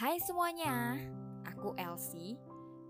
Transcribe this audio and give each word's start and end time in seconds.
Hai 0.00 0.16
semuanya, 0.16 0.96
aku 1.44 1.76
Elsie. 1.76 2.40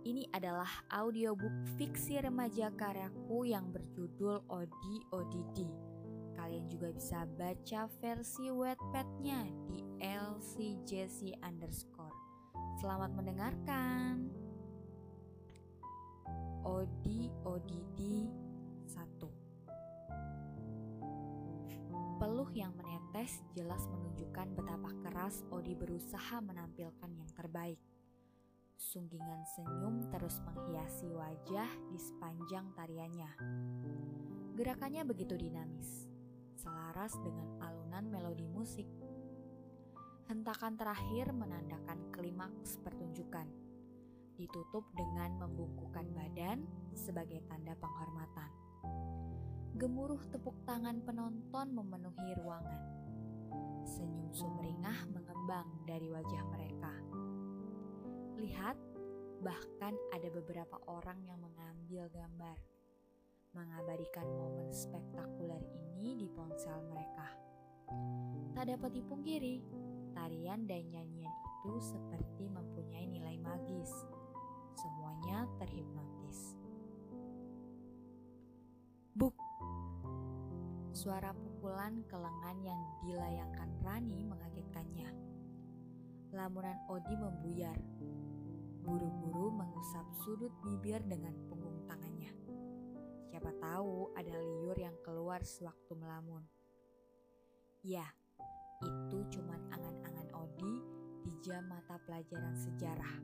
Ini 0.07 0.31
adalah 0.31 0.71
audiobook 0.95 1.51
fiksi 1.75 2.23
remaja 2.23 2.71
karyaku 2.79 3.51
yang 3.51 3.67
berjudul 3.75 4.47
Odi 4.47 4.97
Odidi. 5.11 5.67
Kalian 6.39 6.71
juga 6.71 6.95
bisa 6.95 7.27
baca 7.35 7.91
versi 7.99 8.47
Wattpad-nya 8.55 9.43
di 9.67 9.83
lcjc 9.99 11.35
underscore. 11.43 12.15
Selamat 12.79 13.11
mendengarkan. 13.19 14.31
Odi 16.63 17.27
Odidi 17.43 18.31
1 18.87 19.40
Peluh 22.41 22.57
yang 22.57 22.73
menetes 22.73 23.45
jelas 23.53 23.85
menunjukkan 23.93 24.57
betapa 24.57 24.89
keras 25.05 25.45
Odi 25.53 25.77
berusaha 25.77 26.41
menampilkan 26.41 27.13
yang 27.13 27.29
terbaik. 27.37 27.77
Sunggingan 28.81 29.45
senyum 29.45 30.09
terus 30.09 30.41
menghiasi 30.49 31.13
wajah 31.13 31.69
di 31.93 32.01
sepanjang 32.01 32.73
tariannya. 32.73 33.29
Gerakannya 34.57 35.05
begitu 35.05 35.37
dinamis, 35.37 36.09
selaras 36.57 37.13
dengan 37.21 37.61
alunan 37.61 38.09
melodi 38.09 38.49
musik. 38.49 38.89
Hentakan 40.33 40.81
terakhir 40.81 41.37
menandakan 41.37 42.09
klimaks 42.09 42.81
pertunjukan. 42.81 43.53
Ditutup 44.41 44.89
dengan 44.97 45.45
membungkukkan 45.45 46.09
badan 46.17 46.65
sebagai 46.97 47.45
tanda 47.53 47.77
penghormatan. 47.77 48.60
Gemuruh 49.81 50.21
tepuk 50.29 50.61
tangan 50.69 51.01
penonton 51.01 51.73
memenuhi 51.73 52.37
ruangan. 52.37 52.85
Senyum 53.89 54.29
sumringah 54.29 55.09
mengembang 55.09 55.89
dari 55.89 56.13
wajah 56.13 56.45
mereka 56.53 56.71
Lihat, 58.41 58.77
bahkan 59.45 59.93
ada 60.17 60.29
beberapa 60.33 60.81
orang 60.89 61.21
yang 61.29 61.37
mengambil 61.45 62.09
gambar, 62.09 62.57
mengabadikan 63.53 64.25
momen 64.33 64.73
spektakuler 64.73 65.61
ini 65.77 66.17
di 66.17 66.29
ponsel 66.33 66.81
mereka. 66.89 67.29
Tak 68.57 68.73
dapat 68.73 68.97
dipungkiri, 68.97 69.61
tarian 70.17 70.65
dan 70.65 70.89
nyanyian 70.89 71.35
itu 71.61 71.73
seperti 71.85 72.49
mempunyai 72.49 73.05
nilai 73.05 73.37
magis. 73.45 73.93
Semuanya 74.73 75.45
terhipnotis. 75.61 76.20
Suara 81.01 81.33
pukulan 81.33 82.05
ke 82.05 82.13
lengan 82.13 82.61
yang 82.61 82.77
dilayangkan 83.01 83.73
Rani 83.81 84.21
mengagetkannya. 84.21 85.09
Lamunan 86.37 86.77
Odi 86.93 87.17
membuyar, 87.17 87.81
buru-buru 88.85 89.49
mengusap 89.49 90.05
sudut 90.21 90.53
bibir 90.61 91.01
dengan 91.09 91.33
punggung 91.49 91.89
tangannya. 91.89 92.29
Siapa 93.33 93.49
tahu 93.65 94.13
ada 94.13 94.29
liur 94.45 94.77
yang 94.77 94.93
keluar 95.01 95.41
sewaktu 95.41 95.97
melamun. 95.97 96.45
Ya, 97.81 98.05
itu 98.85 99.25
cuman 99.41 99.73
angan-angan 99.73 100.29
Odi 100.37 100.85
di 101.25 101.33
jam 101.41 101.65
mata 101.65 101.97
pelajaran 102.05 102.53
sejarah. 102.61 103.17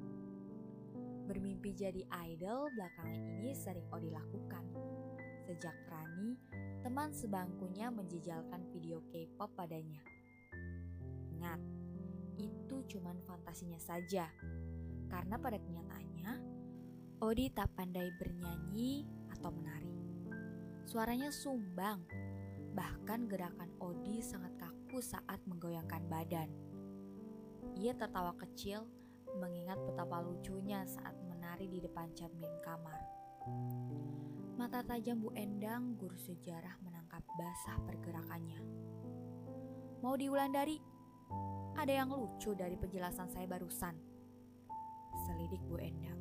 Bermimpi 1.28 1.77
jadi 1.77 2.08
idol 2.24 2.72
belakangan 2.72 3.20
ini 3.36 3.52
sering 3.52 3.84
Odi 3.92 4.08
lakukan. 4.08 4.95
Sejak 5.47 5.78
Rani, 5.86 6.34
teman 6.83 7.14
sebangkunya 7.14 7.86
menjejalkan 7.94 8.66
video 8.75 8.98
K-pop 9.14 9.55
padanya. 9.55 10.03
Ingat, 11.38 11.62
itu 12.34 12.83
cuman 12.91 13.22
fantasinya 13.22 13.78
saja 13.78 14.27
karena 15.06 15.38
pada 15.38 15.62
kenyataannya 15.62 16.33
Odi 17.22 17.47
tak 17.55 17.72
pandai 17.78 18.11
bernyanyi 18.19 19.06
atau 19.30 19.55
menari. 19.55 19.94
Suaranya 20.82 21.31
sumbang, 21.31 22.03
bahkan 22.75 23.31
gerakan 23.31 23.70
Odi 23.78 24.19
sangat 24.20 24.53
kaku 24.59 24.99
saat 24.99 25.38
menggoyangkan 25.47 26.10
badan. 26.10 26.50
Ia 27.78 27.94
tertawa 27.94 28.34
kecil 28.34 28.84
mengingat 29.38 29.78
betapa 29.87 30.20
lucunya 30.26 30.82
saat 30.91 31.15
menari 31.25 31.70
di 31.70 31.78
depan 31.81 32.10
cermin 32.19 32.53
kamar. 32.66 33.00
Mata 34.56 34.81
tajam 34.81 35.21
Bu 35.21 35.37
Endang, 35.37 36.00
guru 36.00 36.17
sejarah 36.17 36.81
menangkap 36.81 37.21
basah 37.37 37.77
pergerakannya. 37.84 38.56
Mau 40.00 40.17
diulang 40.17 40.49
dari? 40.49 40.81
Ada 41.77 41.93
yang 42.00 42.09
lucu 42.09 42.56
dari 42.56 42.72
penjelasan 42.72 43.28
saya 43.28 43.44
barusan 43.44 43.93
selidik 45.28 45.61
Bu 45.69 45.77
Endang. 45.77 46.21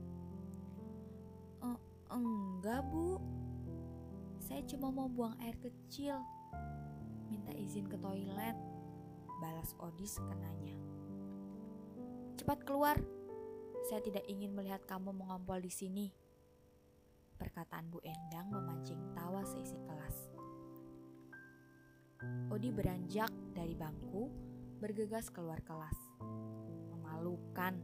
Oh, 1.64 1.80
enggak 2.12 2.84
Bu, 2.92 3.24
saya 4.44 4.60
cuma 4.68 4.92
mau 4.92 5.08
buang 5.08 5.40
air 5.40 5.56
kecil. 5.64 6.20
Minta 7.32 7.56
izin 7.56 7.88
ke 7.88 7.96
toilet, 7.96 8.60
balas 9.40 9.72
Odi 9.80 10.04
sekenanya. 10.04 10.76
Cepat 12.36 12.68
keluar, 12.68 13.00
saya 13.88 14.04
tidak 14.04 14.28
ingin 14.28 14.52
melihat 14.52 14.84
kamu 14.84 15.16
mengompol 15.16 15.64
di 15.64 15.72
sini. 15.72 16.25
Perkataan 17.36 17.92
Bu 17.92 18.00
Endang 18.08 18.48
memancing 18.48 19.12
tawa 19.12 19.44
seisi 19.44 19.76
kelas. 19.84 20.18
Odi 22.48 22.72
beranjak 22.72 23.28
dari 23.52 23.76
bangku, 23.76 24.32
bergegas 24.80 25.28
keluar 25.28 25.60
kelas. 25.68 26.00
Memalukan 26.96 27.76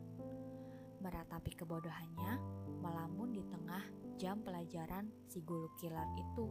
meratapi 1.03 1.51
kebodohannya, 1.59 2.39
melamun 2.79 3.35
di 3.35 3.43
tengah 3.51 3.83
jam 4.15 4.39
pelajaran 4.39 5.11
si 5.27 5.43
gulu 5.43 5.67
killer 5.81 6.07
itu. 6.15 6.45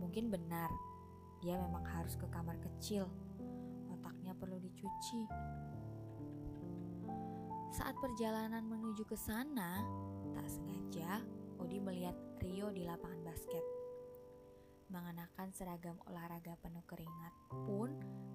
Mungkin 0.00 0.32
benar, 0.32 0.72
dia 1.44 1.60
memang 1.60 1.84
harus 1.84 2.16
ke 2.16 2.24
kamar 2.32 2.56
kecil. 2.62 3.04
Otaknya 3.92 4.32
perlu 4.32 4.56
dicuci. 4.62 5.28
Saat 7.74 7.98
perjalanan 7.98 8.64
menuju 8.64 9.02
ke 9.04 9.18
sana, 9.18 9.82
tak 10.32 10.46
sengaja 10.46 11.18
Odi 11.64 11.80
melihat 11.80 12.12
Rio 12.44 12.68
di 12.68 12.84
lapangan 12.84 13.24
basket. 13.24 13.64
Mengenakan 14.92 15.48
seragam 15.48 15.96
olahraga 16.04 16.60
penuh 16.60 16.84
keringat 16.84 17.32
pun, 17.64 17.88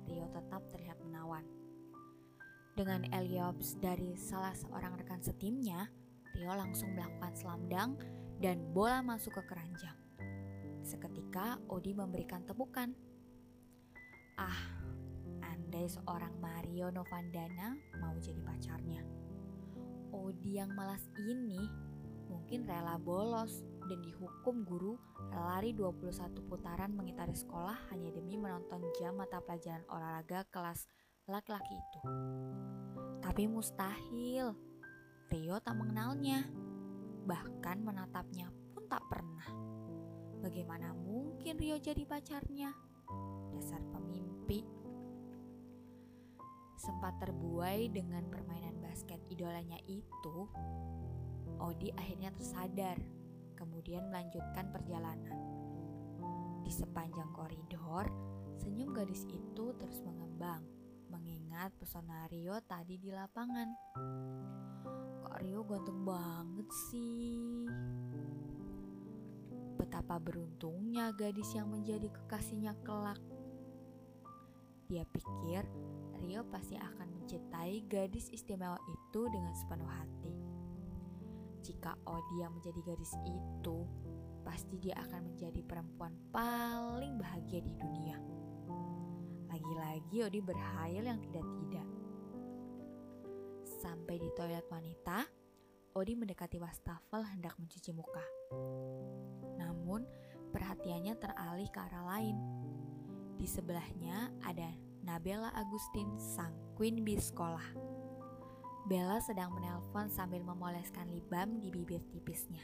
Rio 0.09 0.25
tetap 0.33 0.65
terlihat 0.73 0.97
menawan. 1.05 1.45
Dengan 2.73 3.05
Eliops 3.13 3.77
dari 3.77 4.17
salah 4.17 4.57
seorang 4.57 4.97
rekan 4.97 5.21
setimnya, 5.21 5.93
Rio 6.33 6.57
langsung 6.57 6.89
melakukan 6.97 7.37
slamdang 7.37 8.01
dan 8.41 8.65
bola 8.73 9.05
masuk 9.05 9.37
ke 9.37 9.45
keranjang. 9.45 9.93
Seketika 10.81 11.61
Odi 11.69 11.93
memberikan 11.93 12.41
tepukan. 12.49 12.97
Ah, 14.41 14.57
andai 15.45 15.85
seorang 15.85 16.33
Mario 16.41 16.89
Novandana 16.89 17.77
mau 18.01 18.17
jadi 18.17 18.41
pacarnya. 18.41 19.05
Odi 20.17 20.57
yang 20.57 20.73
malas 20.73 21.05
ini 21.29 21.88
mungkin 22.29 22.69
rela 22.69 22.95
bolos 23.01 23.65
dan 23.89 23.99
dihukum 24.05 24.61
guru 24.63 24.95
lari 25.33 25.73
21 25.73 26.45
putaran 26.45 26.93
mengitari 26.93 27.33
sekolah 27.33 27.89
hanya 27.89 28.13
demi 28.13 28.37
menonton 28.37 28.85
jam 29.01 29.17
mata 29.17 29.41
pelajaran 29.41 29.81
olahraga 29.89 30.45
kelas 30.53 30.85
laki-laki 31.29 31.73
itu. 31.77 32.01
Tapi 33.21 33.45
mustahil, 33.45 34.57
Rio 35.29 35.57
tak 35.61 35.77
mengenalnya, 35.77 36.49
bahkan 37.29 37.77
menatapnya 37.85 38.49
pun 38.73 38.89
tak 38.89 39.05
pernah. 39.05 39.45
Bagaimana 40.41 40.97
mungkin 40.97 41.61
Rio 41.61 41.77
jadi 41.77 42.01
pacarnya? 42.09 42.73
Dasar 43.53 43.81
pemimpi. 43.93 44.65
Sempat 46.79 47.21
terbuai 47.21 47.91
dengan 47.93 48.25
permainan 48.31 48.81
basket 48.81 49.19
idolanya 49.29 49.77
itu, 49.85 50.49
Odi 51.59 51.91
akhirnya 51.93 52.31
tersadar, 52.33 52.95
kemudian 53.59 54.07
melanjutkan 54.07 54.71
perjalanan. 54.71 55.35
Di 56.63 56.71
sepanjang 56.71 57.35
koridor, 57.35 58.07
senyum 58.59 58.95
gadis 58.95 59.27
itu 59.27 59.75
terus 59.75 59.99
mengembang 60.03 60.63
mengingat 61.09 61.73
pesona 61.75 62.29
Rio 62.29 62.61
tadi 62.63 62.95
di 63.01 63.09
lapangan. 63.09 63.69
Kok 65.25 65.37
Rio 65.41 65.65
ganteng 65.65 66.05
banget 66.05 66.69
sih? 66.89 67.65
Betapa 69.75 70.21
beruntungnya 70.21 71.11
gadis 71.17 71.51
yang 71.57 71.73
menjadi 71.73 72.07
kekasihnya 72.13 72.77
kelak. 72.85 73.19
Dia 74.87 75.03
pikir 75.09 75.65
Rio 76.21 76.45
pasti 76.47 76.77
akan 76.77 77.19
mencintai 77.19 77.83
gadis 77.89 78.29
istimewa 78.29 78.77
itu 78.85 79.21
dengan 79.29 79.53
sepenuh 79.57 79.89
hati. 79.89 80.48
Jika 81.69 81.93
Odia 82.09 82.49
menjadi 82.49 82.81
gadis 82.81 83.13
itu, 83.29 83.85
pasti 84.41 84.81
dia 84.81 84.97
akan 85.05 85.29
menjadi 85.29 85.61
perempuan 85.61 86.17
paling 86.33 87.21
bahagia 87.21 87.61
di 87.61 87.69
dunia. 87.77 88.17
Lagi-lagi 89.53 90.17
Odi 90.25 90.41
berhayal 90.41 91.05
yang 91.05 91.21
tidak-tidak. 91.21 91.85
Sampai 93.85 94.17
di 94.17 94.33
toilet 94.33 94.65
wanita, 94.65 95.29
Odi 95.93 96.17
mendekati 96.17 96.57
wastafel 96.57 97.21
hendak 97.37 97.53
mencuci 97.61 97.93
muka. 97.93 98.25
Namun, 99.61 100.09
perhatiannya 100.49 101.21
teralih 101.21 101.69
ke 101.69 101.79
arah 101.85 102.17
lain. 102.17 102.37
Di 103.37 103.45
sebelahnya 103.45 104.33
ada 104.41 104.73
Nabella 105.05 105.53
Agustin, 105.53 106.17
sang 106.17 106.57
queen 106.73 107.05
bee 107.05 107.21
sekolah. 107.21 107.88
Bella 108.87 109.19
sedang 109.19 109.51
menelpon 109.51 110.07
sambil 110.07 110.45
memoleskan 110.45 111.11
libam 111.11 111.59
di 111.59 111.73
bibir 111.73 112.05
tipisnya. 112.13 112.63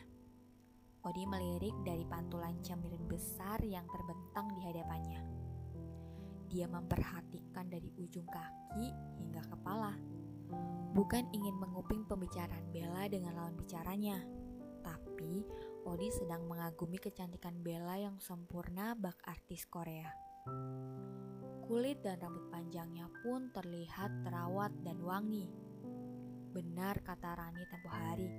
Odi 1.03 1.27
melirik 1.27 1.75
dari 1.83 2.07
pantulan 2.07 2.62
cemirin 2.63 3.03
besar 3.09 3.59
yang 3.65 3.85
terbentang 3.91 4.53
di 4.56 4.62
hadapannya. 4.63 5.21
Dia 6.47 6.71
memperhatikan 6.71 7.67
dari 7.67 7.91
ujung 8.00 8.25
kaki 8.29 8.88
hingga 9.19 9.44
kepala 9.51 9.94
bukan 10.95 11.27
ingin 11.35 11.59
menguping 11.59 12.07
pembicaraan 12.07 12.71
Bella 12.71 13.12
dengan 13.12 13.35
lawan 13.35 13.59
bicaranya, 13.59 14.23
tapi 14.79 15.44
Odi 15.85 16.09
sedang 16.15 16.47
mengagumi 16.47 16.97
kecantikan 16.97 17.59
Bella 17.59 18.00
yang 18.00 18.17
sempurna 18.23 18.95
bak 18.95 19.19
artis 19.27 19.67
Korea. 19.67 20.07
Kulit 21.67 22.00
dan 22.06 22.21
rambut 22.23 22.47
panjangnya 22.53 23.12
pun 23.25 23.51
terlihat 23.51 24.23
terawat 24.23 24.71
dan 24.88 25.01
wangi. 25.03 25.51
Benar 26.55 27.03
kata 27.03 27.35
Rani 27.35 27.67
tempo 27.67 27.91
hari. 27.91 28.31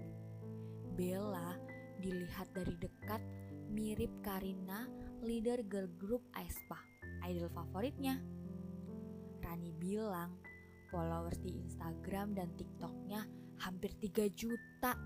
Bella 0.96 1.52
dilihat 2.00 2.48
dari 2.56 2.72
dekat 2.80 3.20
mirip 3.68 4.08
Karina, 4.24 4.88
leader 5.20 5.60
girl 5.60 5.84
group 6.00 6.24
Aespa, 6.32 6.80
idol 7.28 7.52
favoritnya. 7.52 8.16
Rani 9.44 9.68
bilang 9.76 10.32
Followers 10.88 11.36
di 11.44 11.60
Instagram 11.60 12.32
dan 12.32 12.56
TikToknya 12.56 13.20
hampir 13.60 13.92
3 14.00 14.32
juta. 14.32 14.96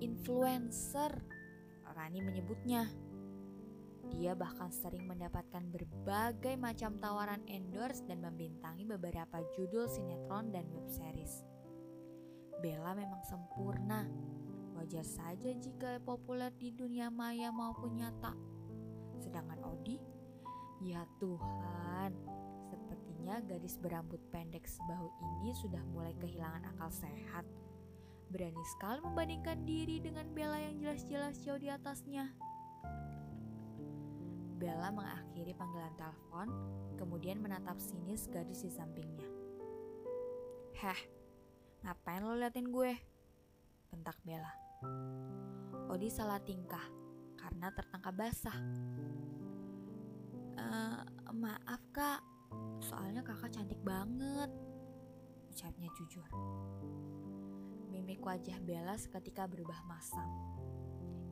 Influencer, 0.00 1.12
Rani 1.92 2.24
menyebutnya. 2.24 2.88
Dia 4.16 4.32
bahkan 4.32 4.72
sering 4.72 5.04
mendapatkan 5.04 5.60
berbagai 5.68 6.56
macam 6.56 6.96
tawaran 6.96 7.44
endorse 7.52 8.00
dan 8.08 8.24
membintangi 8.24 8.88
beberapa 8.88 9.44
judul 9.52 9.92
sinetron 9.92 10.56
dan 10.56 10.64
web 10.72 10.88
series. 10.88 11.55
Bella 12.60 12.96
memang 12.96 13.22
sempurna. 13.24 14.04
Wajar 14.76 15.04
saja 15.04 15.50
jika 15.56 16.00
populer 16.04 16.52
di 16.56 16.72
dunia 16.72 17.08
maya 17.08 17.48
maupun 17.48 17.96
nyata. 17.96 18.36
Sedangkan 19.18 19.60
Odi, 19.64 19.96
ya 20.84 21.02
Tuhan, 21.16 22.12
Sepertinya 22.66 23.38
gadis 23.46 23.78
berambut 23.78 24.18
pendek 24.34 24.66
sebahu 24.66 25.10
ini 25.22 25.54
sudah 25.54 25.82
mulai 25.94 26.14
kehilangan 26.18 26.66
akal 26.74 26.90
sehat. 26.90 27.46
Berani 28.26 28.64
sekali 28.74 28.98
membandingkan 29.02 29.62
diri 29.62 30.02
dengan 30.02 30.26
Bella 30.34 30.58
yang 30.58 30.82
jelas-jelas 30.82 31.38
jauh 31.46 31.58
di 31.62 31.70
atasnya. 31.70 32.26
Bella 34.58 34.90
mengakhiri 34.90 35.54
panggilan 35.54 35.94
telepon, 35.94 36.48
kemudian 36.98 37.38
menatap 37.38 37.78
sinis 37.78 38.26
gadis 38.26 38.66
di 38.66 38.70
sampingnya. 38.72 39.28
Heh, 40.74 41.00
ngapain 41.84 42.24
lo 42.24 42.38
liatin 42.38 42.70
gue? 42.70 42.92
Bentak 43.92 44.16
Bella. 44.22 44.52
Odi 45.92 46.08
salah 46.08 46.40
tingkah 46.40 46.84
karena 47.36 47.72
tertangkap 47.74 48.14
basah. 48.16 48.58
Uh, 50.56 51.04
maaf 51.36 51.84
kak, 51.92 52.20
Soalnya 52.80 53.24
kakak 53.24 53.50
cantik 53.56 53.80
banget, 53.82 54.50
ucapnya 55.50 55.88
jujur. 55.96 56.28
Mimik 57.90 58.20
wajah 58.20 58.60
Bella 58.60 58.94
seketika 59.00 59.48
berubah 59.48 59.80
masam. 59.88 60.28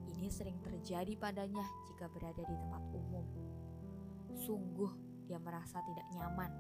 Ini 0.09 0.29
sering 0.33 0.57
terjadi 0.65 1.13
padanya 1.21 1.65
jika 1.91 2.09
berada 2.09 2.41
di 2.41 2.57
tempat 2.57 2.83
umum. 2.97 3.27
Sungguh 4.35 4.91
dia 5.29 5.37
merasa 5.37 5.85
tidak 5.85 6.07
nyaman. 6.17 6.53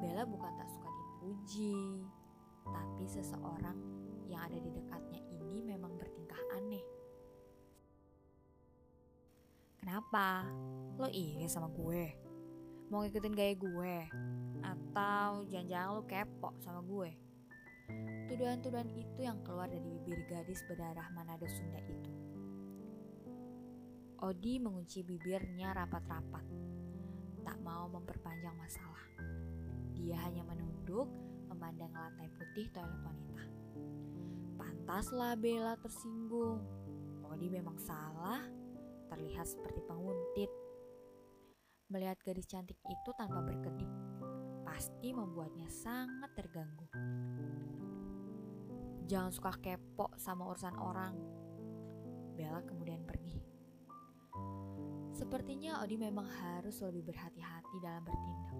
Bella 0.00 0.24
bukan 0.24 0.52
tak 0.56 0.68
suka 0.72 0.88
dipuji, 0.88 2.04
tapi 2.64 3.04
seseorang 3.08 3.76
yang 4.28 4.44
ada 4.48 4.56
di 4.56 4.70
dekatnya 4.72 5.20
ini 5.28 5.64
memang 5.64 5.96
bertingkah 6.00 6.40
aneh. 6.56 6.84
Kenapa? 9.80 10.48
Lo 10.96 11.08
iri 11.12 11.44
sama 11.48 11.68
gue? 11.68 12.24
mau 12.92 13.02
ngikutin 13.02 13.34
gaya 13.34 13.54
gue 13.56 13.96
atau 14.60 15.42
jangan-jangan 15.48 15.88
lo 15.96 16.02
kepo 16.04 16.50
sama 16.60 16.78
gue 16.84 17.10
tuduhan-tuduhan 18.28 18.86
itu 18.92 19.20
yang 19.24 19.40
keluar 19.42 19.66
dari 19.66 19.82
bibir 19.82 20.20
gadis 20.28 20.60
berdarah 20.68 21.08
Manado 21.10 21.48
Sunda 21.48 21.80
itu 21.80 22.12
Odi 24.22 24.62
mengunci 24.62 25.02
bibirnya 25.04 25.74
rapat-rapat 25.74 26.44
tak 27.44 27.58
mau 27.66 27.88
memperpanjang 27.88 28.56
masalah 28.56 29.04
dia 29.96 30.14
hanya 30.20 30.44
menunduk 30.46 31.08
memandang 31.64 31.96
lantai 31.96 32.28
putih 32.36 32.68
toilet 32.76 33.00
wanita 33.08 33.44
pantaslah 34.60 35.32
Bella 35.32 35.80
tersinggung 35.80 36.60
Odi 37.24 37.48
memang 37.48 37.80
salah 37.80 38.44
terlihat 39.08 39.48
seperti 39.48 39.80
penguntit 39.88 40.52
Melihat 41.88 42.20
gadis 42.20 42.44
cantik 42.44 42.76
itu 42.84 43.10
tanpa 43.16 43.40
berkedip 43.40 43.88
pasti 44.68 45.16
membuatnya 45.16 45.68
sangat 45.72 46.36
terganggu. 46.36 46.88
Jangan 49.08 49.32
suka 49.32 49.52
kepo 49.60 50.12
sama 50.20 50.44
urusan 50.50 50.74
orang. 50.76 51.14
Bella 52.36 52.60
kemudian 52.64 53.04
pergi. 53.08 53.40
Sepertinya 55.16 55.80
Odi 55.80 55.96
memang 55.96 56.26
harus 56.26 56.82
lebih 56.84 57.08
berhati-hati 57.08 57.76
dalam 57.80 58.02
bertindak. 58.04 58.58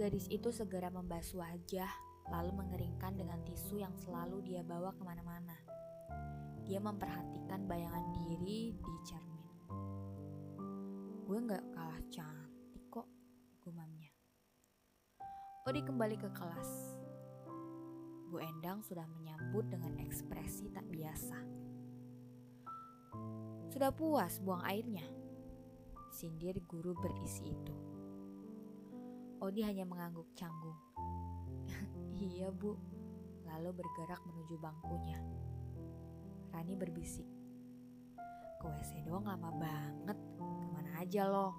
Gadis 0.00 0.32
itu 0.32 0.48
segera 0.48 0.88
membasuh 0.88 1.44
wajah, 1.44 1.92
lalu 2.32 2.56
mengeringkan 2.56 3.20
dengan 3.20 3.44
tisu 3.44 3.84
yang 3.84 3.92
selalu 4.00 4.40
dia 4.48 4.64
bawa 4.64 4.96
ke 4.96 5.04
mana-mana. 5.04 5.60
Dia 6.64 6.80
memperhatikan 6.80 7.68
bayangan 7.68 8.08
diri 8.16 8.72
di 8.72 8.94
cermin 9.04 9.40
gue 11.30 11.38
gak 11.46 11.62
kalah 11.70 12.02
cantik 12.10 12.90
kok, 12.90 13.06
gumamnya. 13.62 14.10
Odi 15.62 15.78
kembali 15.78 16.18
ke 16.18 16.26
kelas. 16.34 16.98
Bu 18.26 18.42
Endang 18.42 18.82
sudah 18.82 19.06
menyambut 19.06 19.70
dengan 19.70 19.94
ekspresi 20.02 20.74
tak 20.74 20.90
biasa. 20.90 21.38
Sudah 23.70 23.94
puas 23.94 24.42
buang 24.42 24.66
airnya? 24.66 25.06
Sindir 26.10 26.58
guru 26.66 26.98
berisi 26.98 27.46
itu. 27.46 27.89
Odi 29.40 29.64
hanya 29.64 29.88
mengangguk 29.88 30.28
canggung. 30.36 30.76
iya 32.20 32.52
bu, 32.52 32.76
lalu 33.48 33.80
bergerak 33.80 34.20
menuju 34.28 34.54
bangkunya. 34.60 35.18
Rani 36.52 36.76
berbisik. 36.76 37.28
Ke 38.60 38.68
WC 38.68 39.00
doang 39.08 39.24
lama 39.24 39.48
banget, 39.56 40.18
aja 41.00 41.24
loh. 41.24 41.56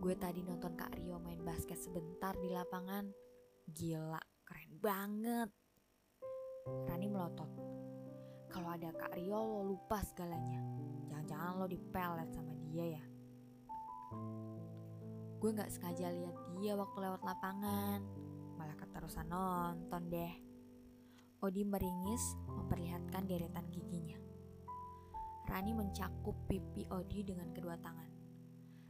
Gue 0.00 0.16
tadi 0.16 0.40
nonton 0.40 0.72
Kak 0.72 0.96
Rio 0.96 1.20
main 1.20 1.44
basket 1.44 1.76
sebentar 1.76 2.32
di 2.40 2.48
lapangan. 2.48 3.04
Gila, 3.68 4.20
keren 4.48 4.72
banget. 4.80 5.52
Rani 6.64 7.06
melotot. 7.12 7.50
Kalau 8.48 8.68
ada 8.72 8.88
Kak 8.96 9.12
Rio 9.12 9.36
lo 9.44 9.60
lupa 9.76 10.00
segalanya. 10.00 10.60
Jangan-jangan 11.12 11.52
lo 11.60 11.66
dipelet 11.68 12.30
sama 12.32 12.56
dia 12.64 12.96
ya. 12.96 13.04
Gue 15.44 15.52
gak 15.52 15.68
sengaja 15.76 16.08
lihat 16.08 16.32
dia 16.56 16.72
waktu 16.72 17.04
lewat 17.04 17.20
lapangan. 17.20 18.00
Malah 18.56 18.80
keterusan 18.80 19.28
nonton 19.28 20.08
deh. 20.08 20.32
Odi 21.44 21.68
meringis 21.68 22.32
memperlihatkan 22.48 23.28
deretan 23.28 23.68
giginya. 23.68 24.16
Rani 25.44 25.76
mencakup 25.76 26.32
pipi 26.48 26.88
Odi 26.88 27.28
dengan 27.28 27.52
kedua 27.52 27.76
tangan. 27.76 28.08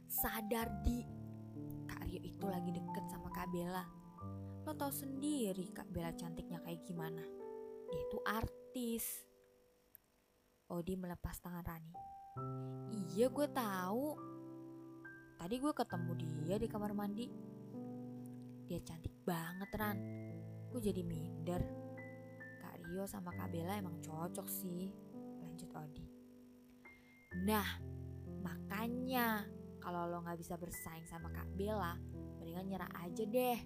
Sadar 0.07 0.79
di, 0.79 1.03
Kak 1.91 2.07
Rio 2.07 2.23
itu 2.23 2.47
lagi 2.47 2.71
deket 2.71 3.03
sama 3.11 3.27
Kak 3.35 3.51
Bella. 3.51 3.83
Lo 4.63 4.71
tau 4.79 4.95
sendiri 4.95 5.75
Kak 5.75 5.91
Bella 5.91 6.15
cantiknya 6.15 6.63
kayak 6.63 6.87
gimana. 6.87 7.19
Dia 7.91 7.99
itu 7.99 8.17
artis. 8.23 9.03
Odi 10.71 10.95
melepas 10.95 11.35
tangan 11.43 11.67
Rani. 11.67 11.93
Iya 13.11 13.27
gue 13.27 13.47
tahu. 13.51 14.34
Tadi 15.35 15.55
gue 15.59 15.73
ketemu 15.75 16.11
dia 16.15 16.55
di 16.55 16.67
kamar 16.71 16.91
mandi. 16.95 17.27
Dia 18.65 18.79
cantik 18.81 19.13
banget 19.21 19.69
Ran. 19.75 19.97
Gue 20.71 20.81
jadi 20.81 21.05
minder. 21.05 21.61
Kak 22.63 22.75
Rio 22.81 23.05
sama 23.05 23.35
Kak 23.35 23.51
Bella 23.51 23.77
emang 23.77 23.99
cocok 24.01 24.47
sih. 24.49 24.89
Lanjut 25.43 25.69
Odi. 25.75 26.05
Nah, 27.45 27.67
makanya 28.41 29.43
kalau 29.83 30.09
lo 30.09 30.23
gak 30.25 30.41
bisa 30.41 30.57
bersaing 30.57 31.05
sama 31.05 31.29
Kak 31.29 31.45
Bella, 31.53 31.93
mendingan 32.41 32.65
nyerah 32.65 32.91
aja 33.05 33.21
deh. 33.21 33.59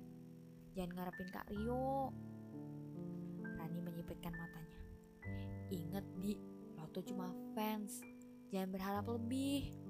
jangan 0.76 0.92
ngarepin 1.00 1.30
Kak 1.32 1.48
Rio. 1.48 2.12
Rani 3.56 3.80
menyipitkan 3.80 4.36
matanya. 4.36 4.80
Ingat 5.72 6.06
di, 6.20 6.36
lo 6.76 6.86
tuh 6.92 7.04
cuma 7.08 7.32
fans, 7.56 8.04
jangan 8.52 8.70
berharap 8.74 9.06
lebih. 9.08 9.89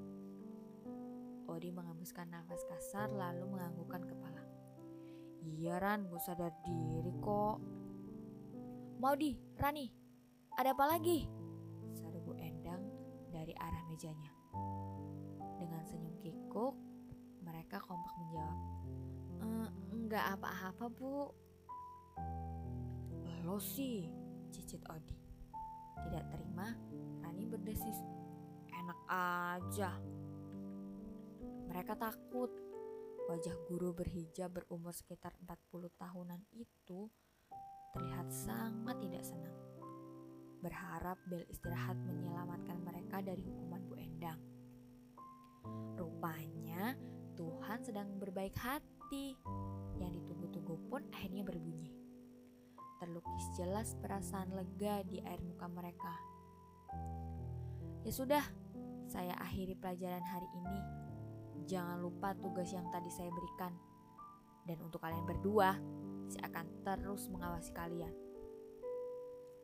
Odi 1.50 1.74
mengembuskan 1.74 2.29
nafas 2.29 2.62
kasar 2.70 3.10
lalu 3.10 3.50
menganggukkan 3.50 4.06
kepala. 4.06 4.44
Iya 5.41 5.82
Ran, 5.82 6.06
gue 6.06 6.22
sadar 6.22 6.53
diri 6.62 7.10
kok. 7.18 7.58
Mau 9.01 9.15
di, 9.18 9.34
Rani, 9.58 9.89
ada 10.60 10.77
apa 10.77 10.86
lagi? 10.86 11.25
Saru 11.98 12.22
Bu 12.22 12.38
Endang 12.38 12.86
dari 13.34 13.56
arah 13.58 13.84
mejanya. 13.89 14.29
Dengan 15.58 15.82
senyum 15.89 16.13
kikuk, 16.22 16.75
mereka 17.41 17.82
kompak 17.82 18.13
menjawab. 18.22 18.60
E, 19.41 19.48
enggak 19.96 20.25
apa-apa 20.38 20.86
bu. 20.91 21.34
Lo 23.48 23.58
sih, 23.58 24.06
cicit 24.53 24.84
Odi. 24.91 25.18
Tidak 26.06 26.29
terima, 26.29 26.77
Rani 27.25 27.44
berdesis. 27.50 27.98
Enak 28.70 29.00
aja. 29.10 30.19
Mereka 31.70 31.94
takut. 31.96 32.50
Wajah 33.30 33.54
guru 33.70 33.94
berhijab 33.94 34.58
berumur 34.58 34.90
sekitar 34.90 35.38
40 35.46 35.86
tahunan 36.02 36.42
itu 36.58 37.06
terlihat 37.94 38.26
sangat 38.34 38.98
tidak 38.98 39.22
senang. 39.22 39.54
Berharap 40.66 41.22
bel 41.30 41.46
istirahat 41.46 41.94
menyelamatkan 42.02 42.82
mereka 42.82 43.22
dari 43.22 43.46
hukuman 43.46 43.86
Bu 43.86 43.96
Endang. 44.02 44.42
Rupanya 45.94 46.98
Tuhan 47.38 47.80
sedang 47.86 48.18
berbaik 48.18 48.58
hati. 48.58 49.38
Yang 50.02 50.26
ditunggu-tunggu 50.26 50.76
pun 50.90 51.06
akhirnya 51.14 51.46
berbunyi. 51.46 51.94
Terlukis 52.98 53.46
jelas 53.56 53.94
perasaan 54.02 54.58
lega 54.58 55.06
di 55.06 55.22
air 55.22 55.40
muka 55.46 55.70
mereka. 55.70 56.18
Ya 58.04 58.12
sudah, 58.12 58.44
saya 59.06 59.38
akhiri 59.38 59.78
pelajaran 59.78 60.26
hari 60.26 60.50
ini. 60.58 60.99
Jangan 61.66 62.00
lupa 62.00 62.36
tugas 62.38 62.70
yang 62.72 62.88
tadi 62.94 63.10
saya 63.12 63.32
berikan. 63.34 63.74
Dan 64.63 64.86
untuk 64.86 65.01
kalian 65.01 65.25
berdua, 65.25 65.75
saya 66.30 66.46
akan 66.54 66.66
terus 66.86 67.25
mengawasi 67.34 67.74
kalian. 67.74 68.13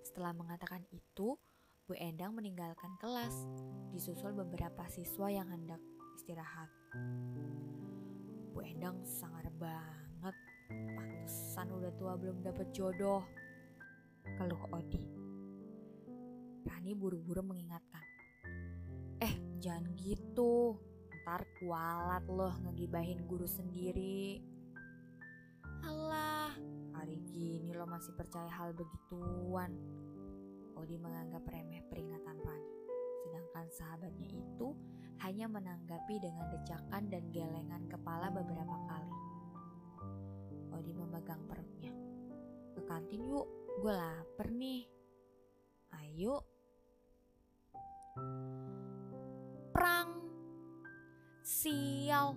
Setelah 0.02 0.34
mengatakan 0.34 0.82
itu, 0.90 1.38
Bu 1.86 1.94
Endang 1.94 2.34
meninggalkan 2.34 2.98
kelas, 2.98 3.46
disusul 3.94 4.34
beberapa 4.34 4.82
siswa 4.90 5.30
yang 5.30 5.46
hendak 5.54 5.78
istirahat. 6.18 6.70
Bu 8.50 8.66
Endang 8.66 9.06
sangar 9.06 9.46
banget, 9.62 10.36
pantesan 10.70 11.70
udah 11.70 11.94
tua 12.02 12.18
belum 12.18 12.42
dapat 12.42 12.74
jodoh. 12.74 13.22
Keluh 14.26 14.64
Odi. 14.74 15.06
Rani 16.66 16.98
buru-buru 16.98 17.46
mengingatkan. 17.46 18.02
Eh, 19.22 19.62
jangan 19.62 19.94
gitu 19.94 20.82
ntar 21.26 21.42
kualat 21.58 22.22
loh 22.30 22.54
ngegibahin 22.62 23.26
guru 23.26 23.50
sendiri. 23.50 24.46
Alah, 25.82 26.54
hari 26.94 27.18
gini 27.34 27.74
lo 27.74 27.90
masih 27.90 28.14
percaya 28.14 28.46
hal 28.46 28.78
begituan. 28.78 29.74
Odi 30.78 31.02
menganggap 31.02 31.42
remeh 31.50 31.82
peringatan 31.90 32.38
Rani. 32.46 32.74
Sedangkan 33.26 33.66
sahabatnya 33.74 34.38
itu 34.38 34.78
hanya 35.26 35.50
menanggapi 35.50 36.22
dengan 36.22 36.46
decakan 36.54 37.10
dan 37.10 37.26
gelengan 37.34 37.90
kepala 37.90 38.30
beberapa 38.30 38.78
kali. 38.86 39.18
Odi 40.78 40.94
memegang 40.94 41.42
perutnya. 41.50 41.90
Ke 42.78 42.86
kantin 42.86 43.26
yuk, 43.26 43.50
gue 43.82 43.90
lapar 43.90 44.54
nih. 44.54 44.86
Ayo. 45.90 46.46
Prang. 49.74 50.25
Sial, 51.46 52.34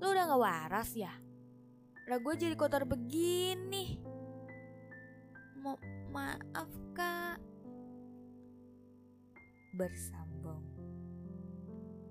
lu 0.00 0.06
udah 0.08 0.24
gak 0.24 0.40
waras 0.40 0.96
ya? 0.96 1.12
Udah 2.08 2.16
gue 2.16 2.34
jadi 2.48 2.56
kotor 2.56 2.88
begini. 2.88 4.00
Mo 5.60 5.76
maaf 6.08 6.72
kak. 6.96 7.36
Bersambung. 9.76 10.64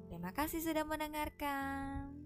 Terima 0.06 0.30
kasih 0.30 0.62
sudah 0.62 0.86
mendengarkan. 0.86 2.25